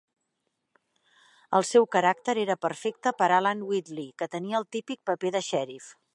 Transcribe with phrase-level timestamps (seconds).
[1.57, 5.95] El seu caràcter era perfecte per Alan Wheatley, que tenia el típic paper de xèrif.